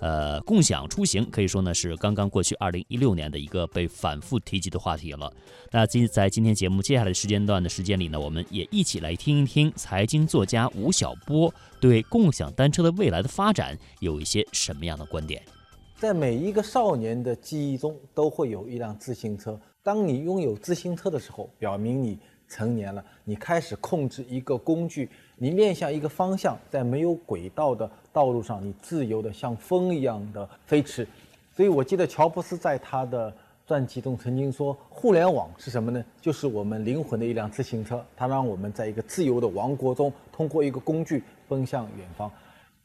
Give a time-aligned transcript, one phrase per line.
[0.00, 5.32] 呃，共享出行可以说呢是刚刚过去二零一六年的一个被反复提及的话题了。
[5.70, 15.42] 那今在今天节目接下来的时间段的时间里呢，我们也一起来听一听财经作家吴晓波对共享单车的未来的发展有一些什么样的观点。
[15.96, 19.60] 在每一个少年的记忆中，都会有一辆自行车。
[19.82, 31.06] 当你拥有自行车的时候，表明你成年了，你开始控制一个工具，你面向一个方向，在没有轨道的道路上，你自由的像风一样的飞驰。
[31.54, 33.32] 所以我记得乔布斯在他的
[33.64, 36.04] 传记中曾经说：“互联网是什么呢？
[36.20, 42.28] 就是我们灵魂的一辆自行车，它让我们在一个自由的王国中，通过一个工具奔向远方。”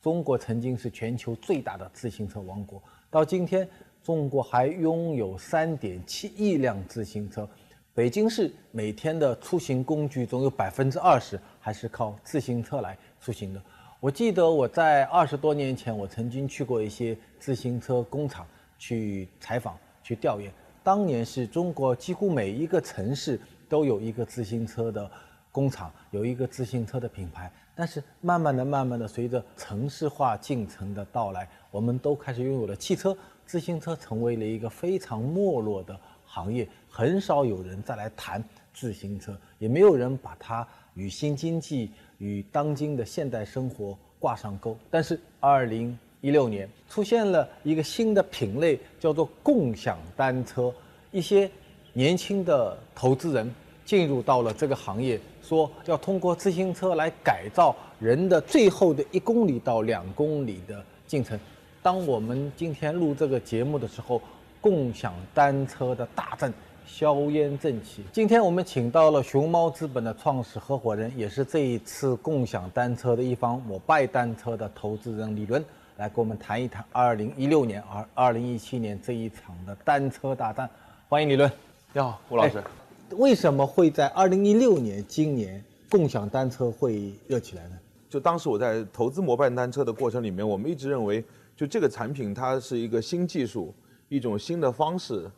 [0.04, 2.80] 中国曾经是全球最大的自行车王国。
[3.10, 3.68] 到今天，
[4.04, 7.50] 中国还拥有三点七亿辆自行车。
[7.96, 13.60] 北京市每天的出行工具中有百分之二十还是靠自行车来出行的。
[14.04, 18.46] 我记得我在二十多年前，我曾经去过一些自行车工厂
[18.78, 20.52] 去采访、去调研。
[20.84, 25.10] 当年是中国几乎每一个城市都有一个自行车的
[25.54, 27.50] 工厂，有一个自行车的品牌。
[27.74, 38.44] 但是慢慢的、慢慢的，随着城市化进程的到来，我们都开始拥有了汽车，自行车成为了一个非常没落的行业，很少有人再来谈
[38.74, 41.90] 自行车，也没有人把它与新经济、
[42.24, 44.78] 与当今的现代生活挂上钩。
[44.90, 50.74] 但是，二零一六年出现了一个新的品类，叫做共享单车，
[51.12, 51.52] 一些
[51.92, 55.20] 年轻的投资人进入到了这个行业。
[55.42, 61.38] 说要通过自行车来改造人的最后的一公里到两公里的进程。
[61.82, 64.22] 当我们今天录这个节目的时候，
[64.62, 66.54] 共享单车的大战
[66.86, 68.04] 硝烟正起。
[68.12, 75.64] 今天我们请到了熊猫资本的创始合伙人，也是这一次共享单车的一方摩拜单车的投资人李伦，
[75.98, 77.84] 来跟我们谈一谈2016年、
[78.16, 80.70] 而2017年这一场的单车大战。
[81.08, 81.52] 欢迎李伦。
[81.94, 82.64] 你好，吴老师。
[83.12, 87.78] 为什么会在2016年今年共享单车会热起来呢？
[88.10, 91.24] 就当时我在投资摩拜单车的过程里面，我们一直认为，
[91.56, 93.74] 就这个产品它是一个新技术，
[94.10, 95.30] 一种新的方式。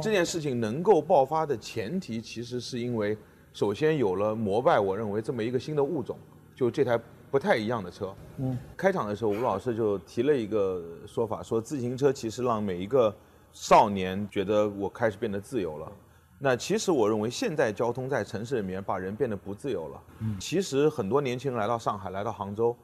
[0.00, 3.16] 这件事情能够爆发的前提，其实是因为
[3.52, 6.16] 首先有了摩拜，我认为这么一个新的物种，
[6.54, 6.98] 就这台
[7.30, 8.14] 不太一样的车。
[8.38, 8.56] 嗯。
[8.76, 13.14] 开场的时候，吴老师就提了一个说法，说自行车其实让每一个
[13.52, 15.92] 少年觉得我开始变得自由了。
[16.38, 20.02] 那其实我认为，现在交通在城市里面把人变得不自由了。
[20.18, 22.76] 嗯，其实很多年轻人来到上海，来到杭州，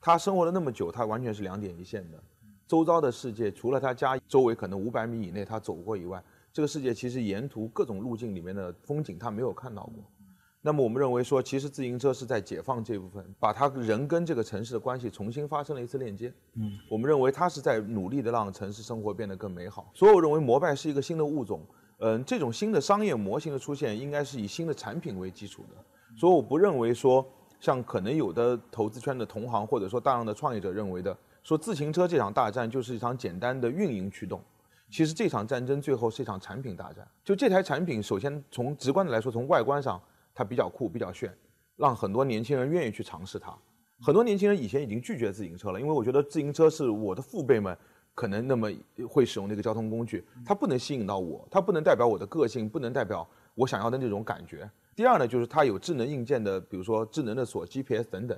[0.00, 2.18] 他生活了那么久，他完全是两点一线的。
[2.66, 6.22] 周遭的世界，除了他家周围可能五百米以内他走过以外，
[6.52, 10.04] 这个世界其实沿途各种路径里面的风景他没有看到过。
[10.60, 16.32] 那么我们认为说，其实自行车是在解放这部分，把他人跟这个城市的关系重新发生了一次链接。
[16.54, 19.90] 嗯，我们认为它是在努力的让城市生活变得更美好。
[19.94, 21.64] 所以我认为摩拜是一个新的物种。
[22.00, 25.76] 嗯，这种新的商业模型的出现，应该是以新的产品为基础的，
[26.16, 27.26] 所以我不认为说，
[27.58, 34.40] 像可能有的投资圈的同行或者说大量的创业者认为的，说自行车这场大战就是一场简单的运营驱动，
[34.90, 37.06] 其实这场战争最后是一场产品大战。
[37.24, 40.00] 就这台产品，首先从直观的来说，从外观上
[40.34, 41.32] 它比较酷、比较炫，
[41.76, 43.56] 让很多年轻人愿意去尝试它。
[44.00, 47.76] 很多年轻人以前已经拒绝自行车了，因为我觉得自行车是我的父辈们。
[48.14, 48.68] 可能那么
[49.08, 54.68] 会使用那个交通工具，它不能吸引到我，它不能代表我的个性，不能代表我想要的那种感觉。
[54.96, 58.36] 第二呢，就是它有智能硬件的，比如说智能的锁、GPS 等等，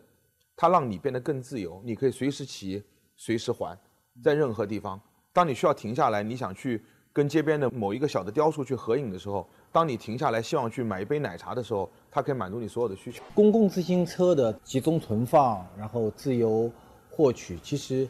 [0.54, 2.84] 它让你变得更自由，你可以随时骑、
[3.16, 3.74] 随时还，
[4.22, 5.00] 在任何地方。
[5.32, 6.82] 当你需要停下来，你想去
[7.12, 13.22] 跟街边的某一个小的雕塑去合影的时候，当你停下来希望去买一杯奶茶的时候，它可以满足你所有的需求。
[13.34, 16.70] 公共自行车的集中存放，然后自由
[17.10, 18.08] 获取，其实。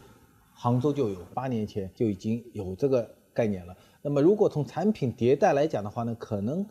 [0.63, 3.75] 杭州就有八年前就已经有这个概念了。
[4.03, 6.63] 那么，如果从产品迭代来讲的话呢，可能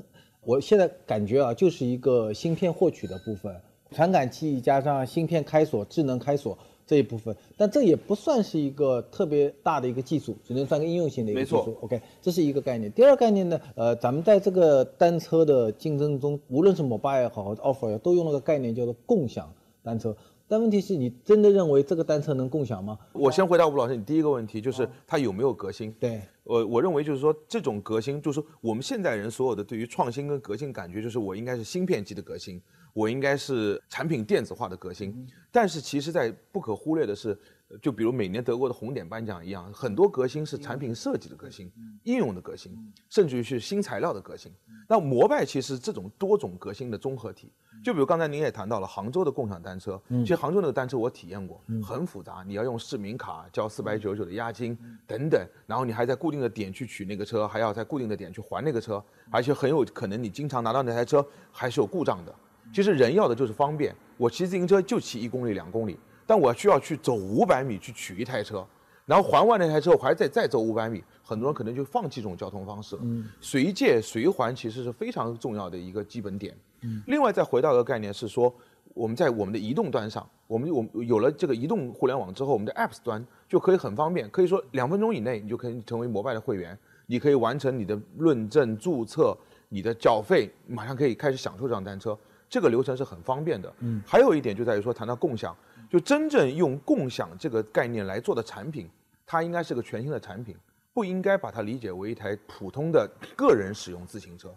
[0.42, 3.59] 我现在感觉啊，就是一个芯片获取的部分，
[3.90, 6.56] 传感器加上芯片开锁、智能开锁
[6.90, 7.36] 这一部分。
[7.56, 11.78] 但这也不算是一个特别大的一个技术，只能算个应用性的一个技术。
[11.82, 12.91] OK，这是一个概念。
[12.91, 19.53] 第二概念呢，呃，咱们在这个单车的竞争中，无论是摩拜也好，offer 也都用了个概念叫做共享
[19.84, 20.16] 单车。
[20.49, 22.97] 但问题是你真的认为这个单车能共享吗？
[23.13, 25.91] 我先回答吴老师，你第一个问题就是它有没有革新？
[25.99, 32.59] 对，我我认为就是说这种革新，就是我们现代人所有的对于创新跟革新感觉，就是我应该是芯片级的革新，
[32.93, 35.16] 我应该是产品电子化的革新。
[35.51, 37.37] 但是其实，在不可忽略的是，
[37.82, 41.72] 就比如每年德国的红点颁奖一样，很多革新是产品设计的革新、
[42.04, 42.76] 应用的革新，
[43.10, 44.52] 甚至于是新材料的革新。
[44.88, 47.52] 那摩拜其实这种多种革新的综合体。
[47.82, 54.78] 就比如刚才您也谈到了杭州的共享单车，其实杭州那个单车我体验过，很复杂，你要用市民卡交四百九十九的押金
[55.08, 59.02] 等等，然后你还在固定的点去取那个车，还要在固定的点去还那个车，
[59.32, 62.36] 而且很有可能你经常拿到那台车还是有故障的。
[62.74, 65.98] 其实人要的就是方便，我骑自行车就骑一公里两公里，
[66.29, 68.64] 但我需要去走五百米去取一台车，
[69.03, 73.02] 然后还完那台车我还得再走五百米，很多人可能就放弃这种交通方式了。
[73.41, 76.55] 随借随还其实是非常重要的一个基本点。
[76.81, 78.53] 嗯另外再回到一个概念是说，
[78.93, 86.78] 我们在我们的移动端上，我们我们有了这个移动互联网之后，我们的 Apps 端就可以很方便，可以说两分钟以内你就可以成为摩拜的会员，
[87.08, 89.35] 你可以完成你的论证、注册、
[89.67, 92.16] 你的缴费，马上可以开始享受这辆单车，
[92.47, 93.73] 这个流程是很方便的。
[93.79, 95.58] 嗯，还有一点就在于说，谈到共享，
[95.90, 98.90] 就真正用共享这个概念来做的产品，
[99.26, 100.56] 它应该是个全新的产品，
[100.94, 104.53] 不应该把它理解为一台普通的个人使用自行车。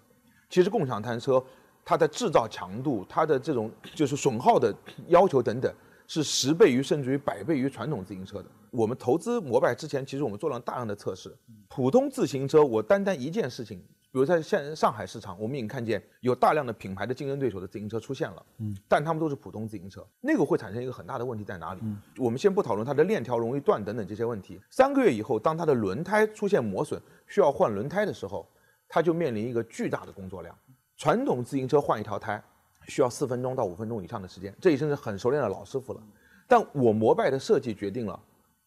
[0.50, 1.42] 其实共享单车。
[1.84, 4.72] 它的制造强度，它的这种就是损耗的
[5.08, 5.74] 要求等等，
[6.06, 8.44] 是十倍于甚至于百倍于传统自行车的。
[8.70, 11.36] 我们投资摩拜之前，其实我们做了大量的测试。
[11.68, 13.82] 普通自行车，我单单一件事情，
[14.12, 21.80] 比如在现上海市场，我们已经看见有大量的品牌的竞争对手的自行车出现了，嗯，但他们都是普通自行车，那个会产生一个很大的问题在哪里？
[22.18, 24.60] 我们先不讨论它的链条容易断等等这些问题。
[24.68, 28.46] 三个月以后，当它的轮胎出现磨损，需要换轮胎的时候，
[28.86, 30.54] 它就面临一个巨大的工作量。
[30.98, 32.40] 传统自行车换一条胎
[32.88, 36.02] 需要四分钟到五分钟以上的时间，这已经是很熟练的老师傅了。
[36.46, 38.20] 但我摩拜的设计决定了，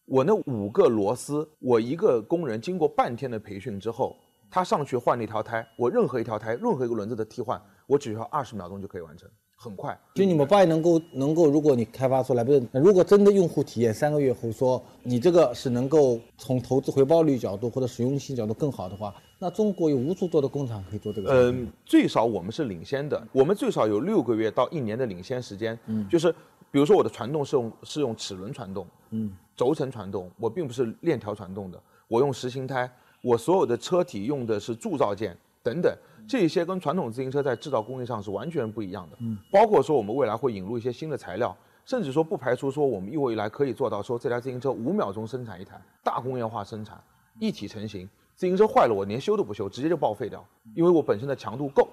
[0.06, 4.18] 我那五个螺丝，我一个工人经过半天的培训之后，
[4.56, 9.30] 他上去换了一条胎，我任何一条胎，任何一个轮子的替换，我只需要二十秒钟就可以完成。
[9.54, 21.50] 很快，就你们拜能够能够，如果你开发出来，不是，如果真的用户体验三个月后说你这个是能够从投资回报率角度或者实用性角度更好的话，那中国有无数多的工厂可以做这个。
[21.52, 25.78] 嗯，最少我们是领先的，我们最少有六个月到一年的领先时间。
[25.88, 26.32] 嗯，就是
[26.72, 32.90] 比如说我的传动是用是用齿轮传动，嗯，轴承传动，我并不是链条传动的，我用实心胎，
[33.26, 35.92] 我所有的车体用的是铸造件等等。
[36.28, 41.56] 这些跟传统自行车在制造工艺上是完全不一样的，嗯，包括说我们未来会引入一些新的材料，
[41.86, 47.04] 甚至说不排除说我们一未来可以做到说这台自行车五秒钟生产一台，大工业化生产，
[47.40, 50.44] 一体成型，自行车坏了我连修都不修，直接就报废掉，
[50.76, 51.88] 因为我本身的强度够，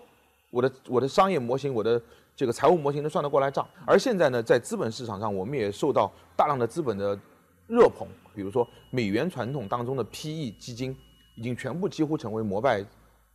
[0.50, 2.00] 我的我的商业模型，我的
[2.37, 3.67] 这个财务模型能算得过来账。
[3.87, 7.19] 而现在呢，在资本市场上，我们也受到大量的资本的
[7.67, 10.96] 热捧，比如说美元传统当中的 PE 基金，
[11.34, 12.84] 已经全部几乎成为摩拜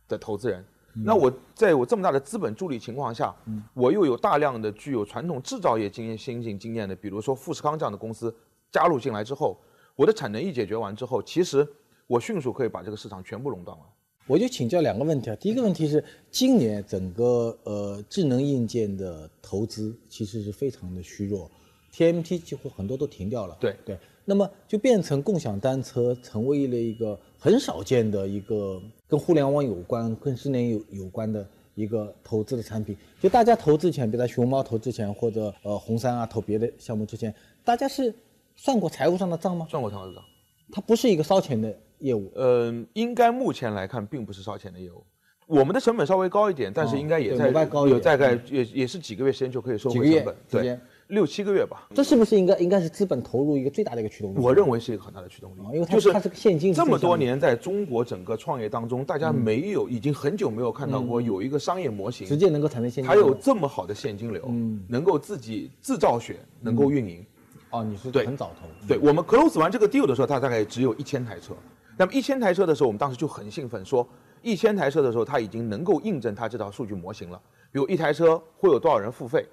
[0.06, 0.64] 的投资人。
[1.04, 3.34] 那我在我这么大的资本助力情况下，
[3.74, 8.34] 我又有大量的具有传统制造业经验、先进经验的，比如说富士康这样的公司
[8.72, 9.56] 加入进来之后，
[9.94, 11.66] 我的产能一解决完之后，其实
[12.08, 13.86] 我迅速可以把这个市场全部垄断完。
[14.26, 21.50] 我就请教两个问题啊，第一个问题是，今年整个呃智能硬件的投资其实是非常的虚弱
[21.94, 23.56] ，TMT 几乎很多都停掉了。
[23.60, 23.98] 对对，
[24.28, 28.78] 那么就变成共享单车成为了一个很少见的一个。
[29.10, 37.34] 跟互联网有关、跟智能有有关的一个投资的产品，就大家投资前，比如在熊猫投资前，或者呃红杉啊投别的项目之前，
[37.64, 38.14] 大家是
[38.54, 39.66] 算过财务上的账吗？
[39.70, 40.22] 算过财务账，
[40.70, 42.30] 它不是一个烧钱的业务。
[42.36, 45.02] 嗯，应该目前来看并不是烧钱的业务。
[45.46, 47.48] 我们的成本稍微高一点，但是应该也在
[47.88, 50.36] 有大概也也是几个月时间就可以收回成本。
[50.50, 50.78] 对。
[51.08, 54.38] 六七个月吧，这是不是应该应该是资本投入一个最大的一个驱动力？
[54.38, 56.72] 我认为是一个很大的驱动力，因为它是它是个现金。
[56.72, 67.24] 这么多年，在中国整个创业当中，大家没有已经很久没有看到过有一个商业模型直接能够产生现金，还有这么好的现金流，嗯，能够自己自造血，能够运营。
[67.70, 68.66] 哦，你是对很早投？
[68.86, 71.54] 对，我们 close 完这个 deal 的时候，它大概只有一千台车。
[71.96, 74.06] 那么一千台车的时候，我们当时就很兴奋，说
[74.40, 77.40] 一千台车的时候，它已经能够印证它这套数据模型了。
[77.70, 79.46] 比如一台车会有多少人付费，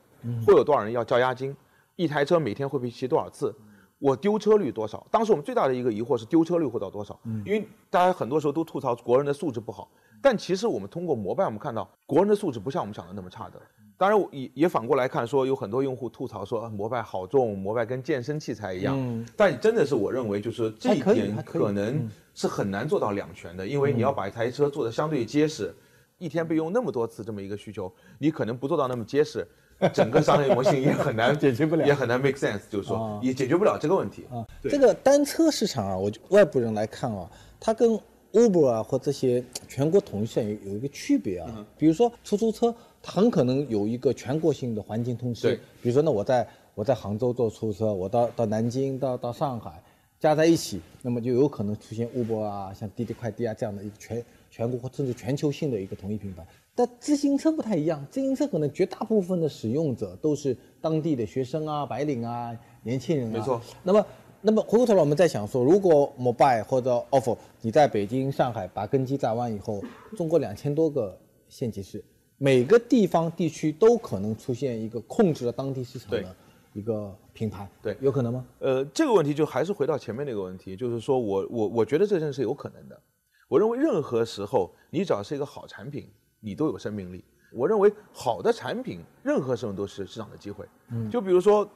[0.45, 1.55] 会有多少人要交押金。
[1.95, 3.55] 一台车每天会被骑多少次？
[3.99, 5.07] 我丢车率多少？
[5.09, 7.17] 当时我们最大的一个疑惑是丢车率会到多少？
[7.45, 9.89] 因为大家很多时候都吐槽国人的素质不好，
[10.21, 13.61] 但其实我们通过摩拜，我们看到国人的素质不像我们想的那么差的。
[13.97, 19.25] 当然，也也反过来看，说有很多用户吐槽说摩拜好重，摩拜跟健身器材一样。
[19.37, 25.73] 但真的是我认为，就是这一点可能是很难做到两全的，因为你要把一台车做的相对结实，
[26.17, 27.89] 一天被用那么多次这么一个需求，
[28.19, 29.47] 你可能不做到那么结实。
[29.93, 34.45] 整个商业模型也很难 解决不了，也很难 make sense，就是说也解决不了这个问题啊。
[34.63, 37.29] 这个单车市场啊，我外部人来看啊，
[37.59, 37.99] 它跟
[38.31, 41.65] Uber 啊或这些全国统一线有有一个区别啊。
[41.77, 45.43] 比如说出租车，它很可能有一个全国性的环境通吃。
[45.43, 45.55] 对。
[45.81, 49.81] 比如说呢，我在我在杭州坐出租车，我到到南京到到上海，
[50.19, 56.45] 加在一起，那么就有可能出现 Uber 啊，像滴滴快递啊这样的一个全全国或甚至全球性的一个统一品牌。
[56.77, 62.53] 但自行车不太一样，自行车可能绝大部分的使用者都是当地的学生啊、白领啊、
[62.83, 63.31] 年轻人啊。
[63.31, 63.61] 没错。
[63.81, 64.05] 那么，
[64.41, 69.81] 那么回过头来，我们在想说，如果 Mobile 或者 Offer 你在北京、上海把根基扎完以后，
[70.17, 71.17] 中国两千多个
[71.47, 72.03] 县级市，
[72.37, 76.35] 每个地方地区都可能出现一个控制了当地市场的
[76.73, 77.69] 一个品牌。
[77.81, 78.45] 对，有可能吗？
[78.59, 83.01] 呃，这个问题就还是回到前面那个问题，就是说我我我觉得这件事有可能的。
[83.47, 86.09] 我认为任何时候，你只要是一个好产品。
[86.45, 87.25] 你都有生命力。
[87.51, 90.63] 我认为好的产品，任何时候都是市场的机会。
[90.91, 91.67] 嗯，就比如说，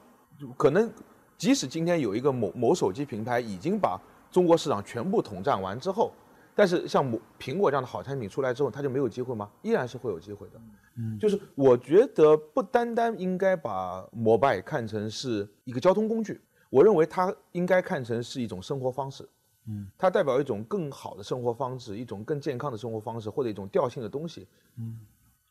[0.56, 0.88] 可能
[1.36, 4.00] 即使今天有一个某某手机品牌已经把
[4.30, 6.12] 中国市场全部统战完之后，
[6.54, 9.50] 但是像某苹果这样的好产品出来之后，它就没有机会吗？
[9.62, 10.60] 依然是会有机会的。
[10.98, 19.28] 嗯，就是我觉得不单单应该把摩拜看成是一个交通工具，我认为它应该看成是一种生活方式。
[19.66, 24.46] 嗯，它代表一种更好的生活方式，一种更健康的生活方式，或者一种调性的东西。
[24.76, 24.98] 嗯，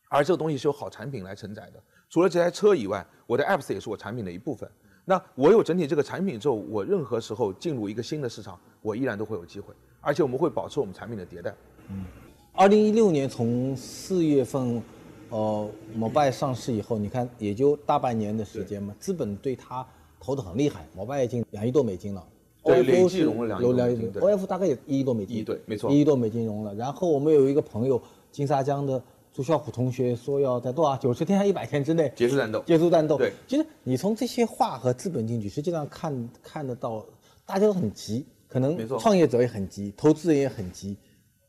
[0.08, 1.82] 而这个东西是由好产品来承载的。
[2.08, 4.68] 除了这台车以外，我的 apps 也是我产品的一部分。
[5.04, 9.72] 那我有整体这个产品之后，我任何时候进入一个新的市场，我依然都会有机会。
[10.00, 11.54] 而且我们会保持我们产品的迭代。
[11.88, 12.04] 嗯，
[12.52, 14.82] 二零一六年从四月份，
[15.30, 19.86] 呃，摩拜上市以后，你看也就大半年的时间嘛，资本对它
[20.20, 22.26] 投的很厉害，摩拜已经两亿多美金了。
[22.62, 26.74] 对，累计融了两亿，O F 大概也一亿多美金，一对，没错，一亿多美金融了。
[26.74, 28.00] 然后我们有一个朋友，
[28.30, 29.02] 金沙江的
[29.32, 33.16] 朱啸虎同学说要在多少九十天还一百天之内结束战斗，结束战斗。
[33.16, 37.04] 对，其实你从这些话和资本进去，实际上看看得到，
[37.46, 40.96] 大家都很急，可能创业者也很急，投资人也很急。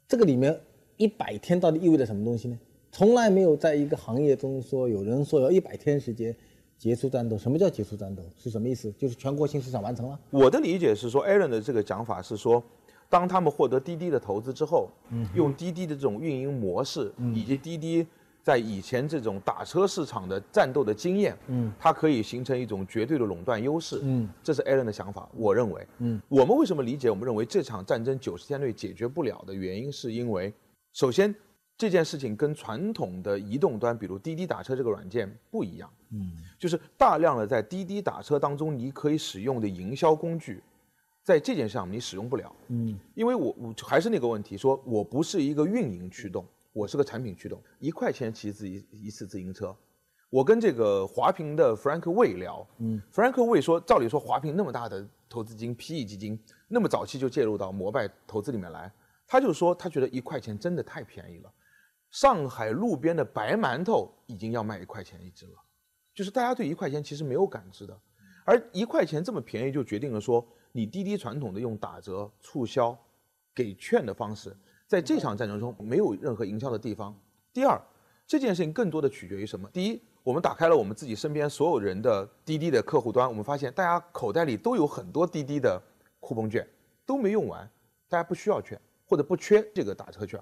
[0.07, 0.57] 这个里面
[0.95, 2.57] 一百天到底意味着什么东西呢？
[2.91, 6.33] 从来没有在一个行业中说有人说要一百天时间。
[6.81, 7.38] 结束战斗？
[7.38, 8.23] 什么叫结束战斗？
[8.35, 8.91] 是什么意思？
[8.93, 10.19] 就是全国性市场完成了。
[10.31, 12.63] 我的理解是说，Aaron 的这个讲法是说，
[13.07, 18.07] 当他们获得滴滴的投资之后，嗯，用滴滴的这种运营模式，以及滴滴
[18.41, 25.29] 在以前这种打车市场的战斗的经验，嗯，它可以形成一种绝对的垄断优势，嗯，这是 Aaron 的想法。
[25.35, 27.11] 我认为，嗯，我们为什么理解？
[27.11, 30.51] 我们认为这场战争九十天内解决不了的原因，是因为
[30.93, 31.35] 首先。
[31.81, 40.61] 这件事情跟传统的移动端，比如滴滴打车这个软件不一样，嗯，就是大量的在滴滴打车当中你可以使用的营销工具，
[41.23, 49.75] 在这件事上你使用不了，嗯，因为我我还是那个问题，说我不是一个运营驱动，我是个产品驱动，一块钱骑自一一次自行车，
[50.29, 58.93] 我跟这个华平的 Frank 魏聊，嗯，Frank 魏说，照理说华平那么大的投资金 PE 基金，那么早期就介入到摩拜投资里面来，
[59.25, 61.51] 他就说他觉得一块钱真的太便宜了。
[62.11, 65.53] 上海路边的白馒头已经要卖一块钱一只了，
[66.13, 67.97] 就是大家对一块钱其实没有感知的，
[68.45, 72.97] 而一块钱这么便宜，就决定了说你滴滴传统的用打折、促销、
[73.55, 74.53] 给券的方式，
[74.87, 77.17] 在这场战争中没有任何营销的地方。
[77.53, 77.81] 第二，
[78.27, 79.69] 这件事情更多的取决于什么？
[79.71, 85.81] 第一，我们打开了我们自己身边所有人的滴滴的客户端，我们发现大家口袋里都有很多滴滴的
[86.19, 86.67] 酷碰券，
[87.05, 87.65] 都没用完，
[88.09, 88.77] 大家不需要券
[89.07, 90.37] 或者不缺这个打车券。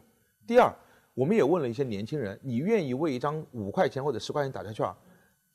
[0.48, 0.74] 第二。
[1.14, 4.88] 我们也问了一些年轻人，你愿意为一张五块钱或者十块钱打车券，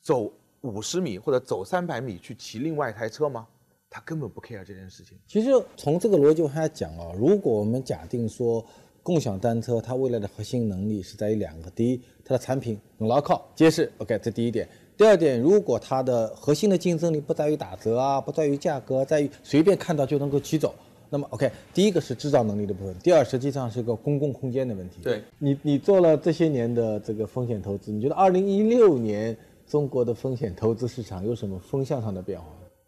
[0.01, 0.31] 走
[0.61, 3.47] 五十米或者走三百米去骑另外一台车吗？
[3.89, 5.17] 他根本不 care 这件事情。
[5.25, 8.65] 其实从这个逻辑往下讲啊，如果我们假定说
[9.01, 20.73] 共享单车它未来的核心能力是在于两个：第一，它的产品很牢靠、结实，OK，这第一点；第二点，如果它的核心的竞争力不在于打折啊，不在于价格，在于随便看到就能够骑走。
[21.09, 25.01] 那么，OK，第一个是制造能力的部分，第二实际上是个公共空间的问题。
[25.01, 32.47] 对，你你做了这些年的这个风险投资，你觉得二零一六年中国的风险投资市场有什么风向上的变化？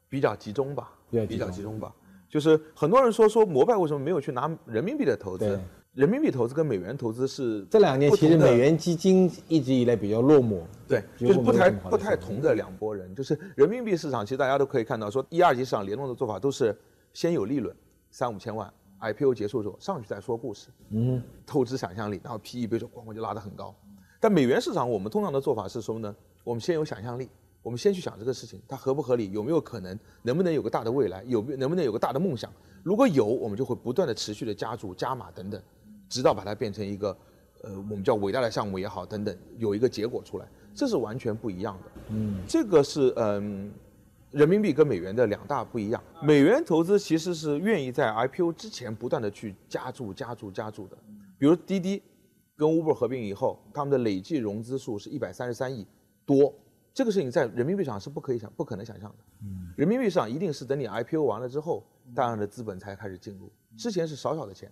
[0.10, 1.94] 比较集中吧，比较集中吧。
[2.30, 5.60] 就是很多人说说摩拜为什么没有去拿人民币的投资？
[5.94, 10.60] 人民币投资跟美元投资是这两年其实美元基金一直以来比较落寞。
[10.88, 13.16] 对，就是不太不太同的两拨人。
[13.16, 16.78] 就是人民币市场，其实大家都可以看到，说一二级市场联动的做法都是
[17.14, 17.76] 先有利润。
[18.10, 23.76] 三五千万，IPO 结束之后上去再说故事，嗯，透支想象力，然后 PE 比重咣咣就拉得很高。
[24.20, 27.30] 但美元市场我们通常的做法是什么呢，我们先有想象力，
[27.62, 32.52] 我们先去想这个事情它合不合理，有没有可能，能不能有个大的未来，有能不能有个大的梦想。
[32.82, 35.62] 如果有，我们就会不断的持续的加注加码等等，
[36.10, 37.16] 直到把它变成一个，
[37.62, 41.92] 呃，我们叫伟大的项目也好等等，有一个结果出来，这是完全不一样的。
[42.10, 43.72] 嗯，这个是嗯。
[44.32, 50.98] 人民币跟美元的两大不一样，美元投资其实是愿意在 IPO 之前不断的去加注、加注、加注的。
[51.40, 52.02] 比如滴滴
[52.56, 55.88] 跟 Uber 合并以后，他们的累计融资数是一百三十三亿
[56.26, 56.54] 多，
[56.94, 59.16] 这个事情在人民币上是不可以想、不可能想象的。
[59.44, 64.72] 嗯，人民币上一定是等你 IPO 完了之后，大量的资本才开始进入，之前是少少的钱。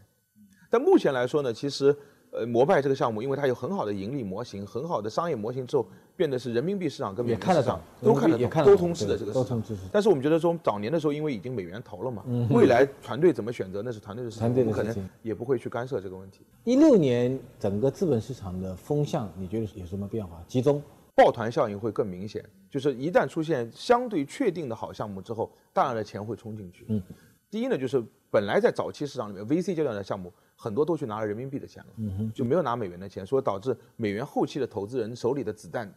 [0.70, 1.96] 但目前来说呢，其实。
[2.36, 9.64] 呃，摩拜这个项目，因为它有很好的盈利模型、很好的商业模型之后，变得是人民币市场跟美元市场都看得懂、都通吃的这个市场。
[9.92, 16.42] 但是我们觉得说，早年的时候，因为已经美元投了嘛，未来团队怎么选择，那是团队的事情，不可能也不会去干涉这个问题。
[16.66, 20.44] 一六年整个资本市场的风向，你觉得有什么变化？
[20.48, 20.82] 集中，
[21.16, 22.44] 抱团效应会更明显。
[22.70, 26.84] 就是一旦出现相对确定的好项目之后，大量的钱会冲进去。
[26.90, 27.02] 嗯，
[27.50, 30.32] 第一呢，就是本来在早期市场里面 VC 阶段的项目。
[30.58, 35.94] 很多都去拿了人民币的钱了，就没有拿美元的钱，所以导致美元后期的投资人手里的子弹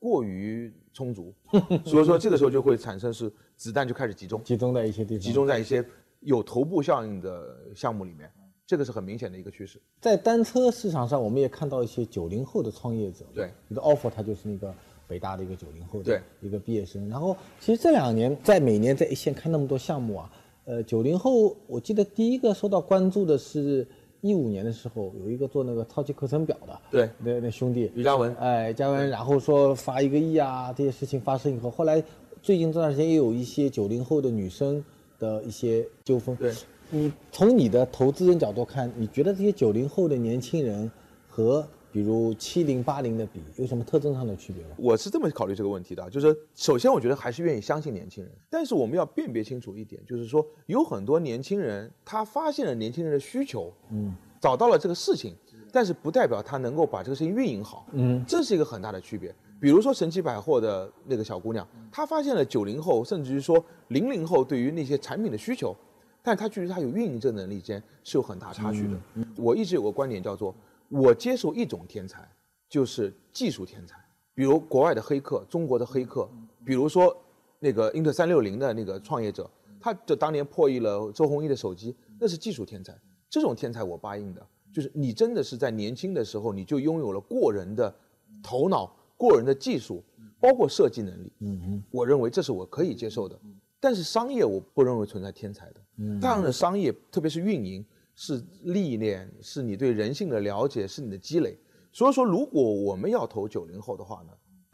[0.00, 1.32] 过于充足，
[1.86, 5.82] 所以说这个时候就会产生是子弹就开始集中， 集中在一些地方，集中在一些
[6.22, 8.28] 有头部效应的项目里面，
[8.66, 9.80] 这个是很明显的一个趋势。
[10.00, 14.74] 在单车市场上，我们也看到一些九零后的创业者，对，你的 offer 他就是那个
[15.06, 20.32] 北大的一个九零后的一个毕业生，然后其实这两年在每年在一线看那么多项目啊，
[20.70, 23.84] 呃，九零后我记得第一个受到关注的是。
[24.22, 32.04] 一五年的时候，有一个做那个超级课程表的，对，那那兄弟于嘉文，哎，嘉文，然后说发一个亿啊，这些事情发生以后，后来
[32.42, 34.84] 最近这段时间也有一些九零后的女生
[35.18, 36.36] 的一些纠纷。
[36.36, 36.52] 对，
[36.90, 40.92] 你从你的投资人角度看，你觉得这些九零后的年轻人
[41.26, 44.70] 和比如七零八零的比，有什么特征上的区别吗？
[44.76, 53.72] 我是这么考虑这个问题的，就是首先我觉得还是愿意相信年轻人，但是我们要辨别清楚一点，就是说有很多年轻人他发现了年轻人的需求。
[53.90, 55.34] 嗯，找到了这个事情，
[55.72, 57.86] 但是不代表他能够把这个事情运营好。
[57.92, 59.34] 嗯，这是一个很大的区别。
[59.60, 65.76] 比如说神奇百货的那个小姑娘，她发现了九零后，甚至于说零零后对于那些产品的需求，
[66.22, 68.98] 但她距离她有运营这能力间是有很大差距的。
[69.36, 70.54] 我一直有个观点叫做，
[70.90, 72.28] 我接受一种天才，
[72.68, 73.96] 就是技术天才。
[74.34, 76.28] 比如国外的黑客，中国的黑客，
[76.64, 77.16] 比如说
[77.58, 79.48] 那个英特三六零的那个创业者，
[79.80, 82.94] 他就当年破译了周鸿祎的手机，那是技术天才。
[83.28, 87.94] 这种天才我答应的，就是你真的是在年轻的时候你就拥有了过人的
[88.42, 90.02] 头脑、过人的技术，
[90.40, 91.32] 包括设计能力。
[91.40, 93.38] 嗯哼，我认为这是我可以接受的。
[93.78, 95.80] 但是商业我不认为存在天才的。
[95.98, 97.84] 嗯，大量的商业，特别是运营，
[98.20, 101.56] 是历练，是你对人性的了解，是你的积累。
[101.90, 104.32] 所以说，如果我们要投九零后的话呢，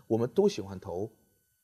[0.09, 1.09] 我们都喜欢投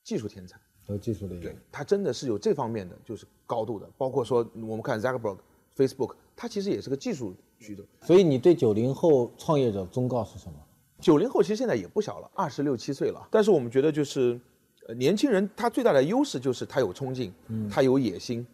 [0.01, 1.37] 技术天才，投技术的。
[1.41, 5.37] 对，他真的是有这方面的就是高度的，包括说我们看 Zuckerberg。
[5.75, 10.53] Facebook，他其实也是个技术驱动，所以你对九零后创业者忠告是什么？
[11.01, 13.27] 九零后其实现在也不小了，二十六七岁了。
[13.31, 14.39] 但是我们觉得就是，
[14.87, 17.33] 呃，年轻人他最大的优势就是他有冲劲，
[17.71, 18.45] 他有野心，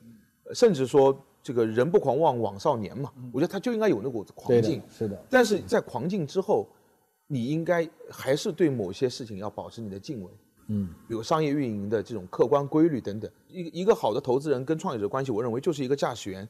[0.53, 3.11] 甚至说这个人不狂妄枉少年嘛。
[3.31, 4.81] 我觉得他就应该有那股子狂劲。
[4.89, 5.25] 是的。
[5.29, 6.67] 但是在狂劲之后，
[7.27, 10.31] 你应该还是对某些事情要保持你的敬畏。
[10.67, 10.89] 嗯。
[11.07, 13.31] 比如商业运营的这种客观规律等等。
[13.47, 16.47] 一一个好的投资人跟创业者关系，我认为就是一个驾驶员。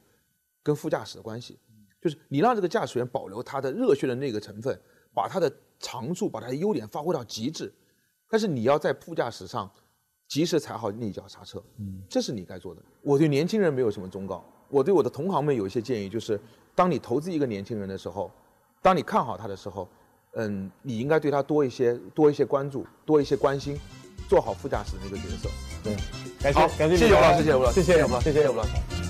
[0.62, 1.58] 跟副驾驶的关系，
[2.02, 4.78] 就是你让这个驾驶员保留他的热血的那个成分，
[5.14, 7.72] 把他的长处、把他的优点发挥到极致，
[8.28, 9.70] 但是你要在副驾驶上
[10.28, 12.82] 及时踩好那脚刹车，嗯，这是你该做的。
[13.00, 16.40] 我对年轻人没有什么忠告，我对我的同行们有一些建议，就是
[16.74, 18.30] 当你投资一个年轻人的时候，
[18.80, 19.86] 当你看好他的时候，
[20.34, 23.78] 嗯，你应该对他多一些、多一些关注、多一些关心，
[24.28, 25.48] 做好副驾驶的那个角色。
[25.82, 25.96] 对，
[26.40, 29.09] 感谢感谢谢谢吴老师，谢谢吴老师，谢谢吴老师，谢谢吴老师。